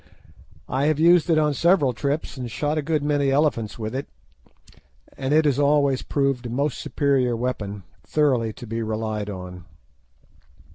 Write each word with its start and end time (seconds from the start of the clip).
I 0.67 0.85
have 0.85 0.99
used 0.99 1.29
it 1.29 1.37
on 1.37 1.53
several 1.53 1.93
trips, 1.93 2.35
and 2.35 2.49
shot 2.49 2.79
a 2.79 2.81
good 2.81 3.03
many 3.03 3.29
elephants 3.29 3.77
with 3.77 3.93
it, 3.93 4.07
and 5.15 5.31
it 5.31 5.45
has 5.45 5.59
always 5.59 6.01
proved 6.01 6.47
a 6.47 6.49
most 6.49 6.79
superior 6.79 7.35
weapon, 7.35 7.83
thoroughly 8.03 8.51
to 8.53 8.65
be 8.65 8.81
relied 8.81 9.29
on. 9.29 9.65